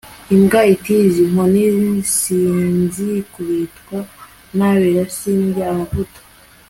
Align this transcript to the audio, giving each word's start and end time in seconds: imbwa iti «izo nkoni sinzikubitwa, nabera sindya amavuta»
imbwa 0.35 0.59
iti 0.73 0.91
«izo 1.07 1.23
nkoni 1.31 1.65
sinzikubitwa, 2.17 3.99
nabera 4.57 5.03
sindya 5.17 5.63
amavuta» 5.73 6.19